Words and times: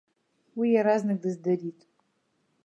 Уи 0.57 0.67
иаразнак 0.71 1.19
дыздырит. 1.23 1.79